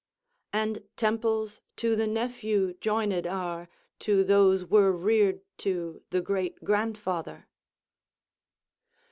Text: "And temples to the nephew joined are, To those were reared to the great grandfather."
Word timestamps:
"And 0.51 0.83
temples 0.95 1.61
to 1.75 1.95
the 1.95 2.07
nephew 2.07 2.73
joined 2.81 3.27
are, 3.27 3.69
To 3.99 4.23
those 4.23 4.65
were 4.65 4.91
reared 4.91 5.41
to 5.59 6.01
the 6.09 6.21
great 6.23 6.63
grandfather." 6.63 7.47